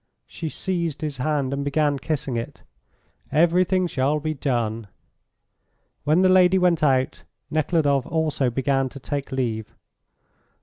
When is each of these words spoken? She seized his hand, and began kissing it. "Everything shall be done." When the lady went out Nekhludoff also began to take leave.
She 0.25 0.49
seized 0.49 1.01
his 1.01 1.17
hand, 1.17 1.53
and 1.53 1.63
began 1.63 1.99
kissing 1.99 2.35
it. 2.35 2.63
"Everything 3.31 3.85
shall 3.85 4.19
be 4.19 4.33
done." 4.33 4.87
When 6.05 6.23
the 6.23 6.27
lady 6.27 6.57
went 6.57 6.81
out 6.81 7.23
Nekhludoff 7.51 8.07
also 8.07 8.49
began 8.49 8.89
to 8.89 8.99
take 8.99 9.31
leave. 9.31 9.75